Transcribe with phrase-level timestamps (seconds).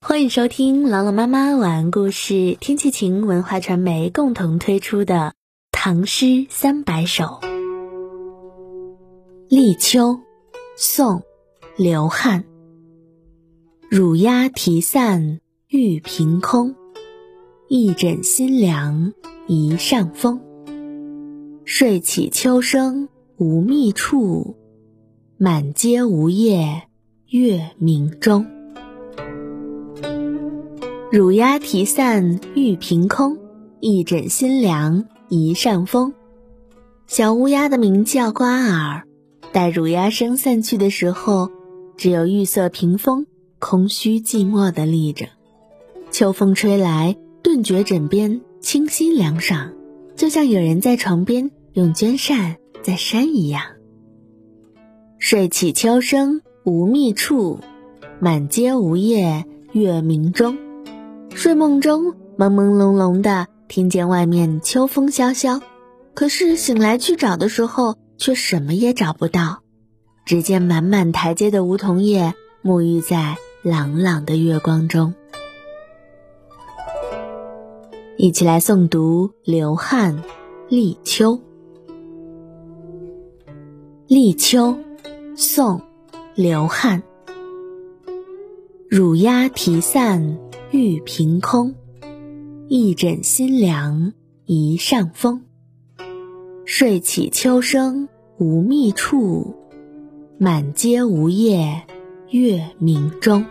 [0.00, 5.14] 欢迎收听朗朗妈妈晚安故事，天气晴文化传媒共同推出的
[5.72, 7.24] 《唐诗三百首》。
[9.48, 10.20] 立秋，
[10.76, 11.22] 宋，
[11.76, 12.44] 刘翰。
[13.90, 16.76] 乳鸦啼散玉屏空，
[17.68, 19.12] 一枕新凉
[19.46, 20.40] 一上风。
[21.64, 23.08] 睡起秋声
[23.38, 24.56] 无觅处，
[25.36, 26.82] 满阶梧叶
[27.28, 28.46] 月明中。
[31.08, 33.38] 乳鸦啼散玉屏空，
[33.78, 36.12] 一枕新凉一扇风。
[37.06, 39.04] 小乌鸦的鸣叫瓜耳，
[39.52, 41.48] 待乳鸦声散去的时候，
[41.96, 43.24] 只有玉色屏风
[43.60, 45.26] 空虚寂寞的立着。
[46.10, 49.72] 秋风吹来，顿觉枕边清新凉爽，
[50.16, 53.62] 就像有人在床边用绢扇在扇一样。
[55.20, 57.60] 睡起秋声无觅处，
[58.18, 60.58] 满阶梧叶月明中。
[61.36, 65.60] 睡梦中朦朦胧胧的听见外面秋风萧萧，
[66.14, 69.58] 可是醒来去找的时候，却什么也找不到。
[70.24, 72.32] 只见满满台阶的梧桐叶
[72.64, 75.12] 沐浴在朗朗的月光中。
[78.16, 80.16] 一起来诵读刘翰
[80.70, 81.32] 《立秋》。
[84.08, 84.68] 《立秋》，
[85.36, 85.78] 宋·
[86.34, 87.02] 刘翰。
[88.88, 90.45] 乳鸦啼散。
[90.76, 91.74] 玉屏空，
[92.68, 94.12] 一枕新凉
[94.44, 95.42] 一上风。
[96.66, 99.54] 睡起秋声无觅处，
[100.36, 101.82] 满阶梧叶
[102.28, 103.42] 月明中。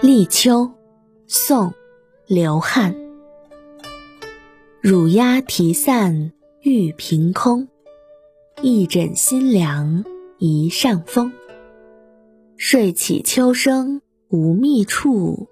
[0.00, 0.70] 立秋，
[1.26, 1.70] 宋，
[2.26, 2.96] 刘翰。
[4.80, 7.68] 乳鸦啼散玉屏空，
[8.62, 10.02] 一枕新凉
[10.38, 11.30] 一上风。
[12.60, 15.46] 睡起秋声无觅处，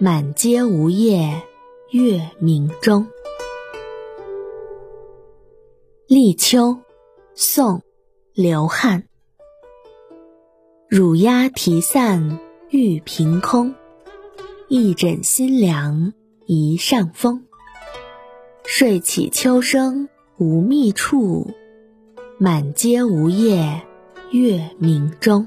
[0.00, 1.40] 满阶梧叶
[1.92, 3.06] 月明中。
[6.08, 6.78] 立秋，
[7.36, 7.80] 宋，
[8.34, 9.04] 刘翰。
[10.88, 13.72] 乳鸦啼散玉屏空，
[14.66, 16.12] 一枕新凉
[16.44, 17.46] 一扇风。
[18.64, 20.08] 睡起秋声
[20.38, 21.52] 无觅处，
[22.36, 23.80] 满阶梧叶
[24.32, 25.46] 月明中。